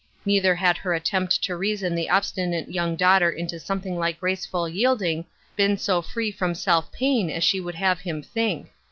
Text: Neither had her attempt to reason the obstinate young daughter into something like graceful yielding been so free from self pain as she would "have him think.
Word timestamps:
Neither 0.25 0.55
had 0.55 0.77
her 0.77 0.95
attempt 0.95 1.43
to 1.43 1.55
reason 1.55 1.93
the 1.93 2.09
obstinate 2.09 2.69
young 2.71 2.95
daughter 2.95 3.29
into 3.29 3.59
something 3.59 3.95
like 3.99 4.19
graceful 4.19 4.67
yielding 4.67 5.25
been 5.55 5.77
so 5.77 6.01
free 6.01 6.31
from 6.31 6.55
self 6.55 6.91
pain 6.91 7.29
as 7.29 7.43
she 7.43 7.59
would 7.61 7.75
"have 7.75 7.99
him 7.99 8.23
think. 8.23 8.71